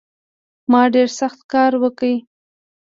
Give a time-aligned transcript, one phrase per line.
[0.71, 2.11] ما ډېر سخت کار وکړ